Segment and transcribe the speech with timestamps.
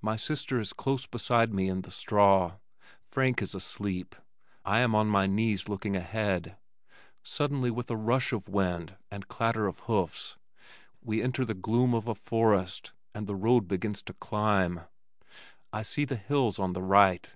[0.00, 2.54] My sister is close beside me in the straw.
[3.02, 4.16] Frank is asleep.
[4.64, 6.56] I am on my knees looking ahead.
[7.22, 10.38] Suddenly with rush of wind and clatter of hoofs,
[11.02, 14.80] we enter the gloom of a forest and the road begins to climb.
[15.74, 17.30] I see the hills on the right.